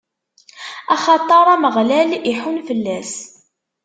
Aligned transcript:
axaṭer 0.93 1.45
Ameɣlal 1.55 2.11
iḥunn 2.31 2.57
fell-as. 2.67 3.11